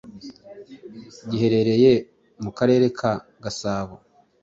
[1.29, 1.93] giherereye
[2.43, 3.13] mu Karere ka
[3.43, 3.95] Gasabo